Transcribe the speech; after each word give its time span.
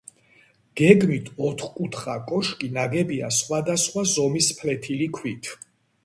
გეგმით 0.79 1.27
ოთხკუთხა 1.49 2.15
კოშკი 2.31 2.69
ნაგებია 2.77 3.29
სხვადასხვა 3.41 4.05
ზომის 4.13 4.47
ფლეთილი 4.63 5.09
ქვით. 5.19 5.51